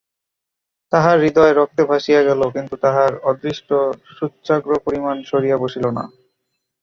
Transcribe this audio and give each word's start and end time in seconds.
তাহার 0.91 1.17
হৃদয় 1.23 1.53
রক্তে 1.53 1.83
ভাসিয়া 1.89 2.21
গেল, 2.23 2.41
কিন্তু 2.55 2.75
তাহার 2.83 3.11
অদৃষ্ট 3.29 3.69
সুচ্যগ্রপরিমাণ 4.15 5.15
সরিয়া 5.29 5.57
বসিল 5.63 5.85
না। 5.97 6.03